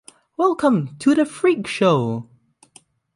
Welcome- 0.35 0.95
to 1.01 1.13
the 1.13 1.27
Freak 1.27 1.67
Show! 1.67 2.27